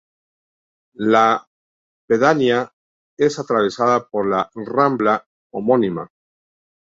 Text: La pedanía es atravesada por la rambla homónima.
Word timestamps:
La 0.95 1.45
pedanía 2.07 2.73
es 3.19 3.37
atravesada 3.37 4.07
por 4.07 4.25
la 4.27 4.49
rambla 4.55 5.27
homónima. 5.53 6.09